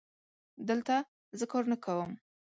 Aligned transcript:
دلته 0.69 0.95
زه 1.39 1.45
کار 1.51 1.63
نه 1.71 1.77
کوم 1.85 2.11